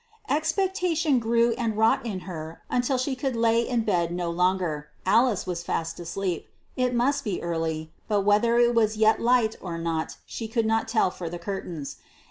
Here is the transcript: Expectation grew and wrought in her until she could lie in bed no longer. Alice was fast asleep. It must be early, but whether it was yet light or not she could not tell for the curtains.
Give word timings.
Expectation 0.27 1.19
grew 1.19 1.53
and 1.59 1.77
wrought 1.77 2.03
in 2.07 2.21
her 2.21 2.63
until 2.71 2.97
she 2.97 3.15
could 3.15 3.35
lie 3.35 3.51
in 3.51 3.81
bed 3.83 4.11
no 4.11 4.31
longer. 4.31 4.87
Alice 5.05 5.45
was 5.45 5.61
fast 5.61 5.99
asleep. 5.99 6.47
It 6.75 6.95
must 6.95 7.23
be 7.23 7.39
early, 7.43 7.91
but 8.07 8.21
whether 8.21 8.57
it 8.57 8.73
was 8.73 8.97
yet 8.97 9.21
light 9.21 9.57
or 9.61 9.77
not 9.77 10.15
she 10.25 10.47
could 10.47 10.65
not 10.65 10.87
tell 10.87 11.11
for 11.11 11.29
the 11.29 11.37
curtains. 11.37 11.97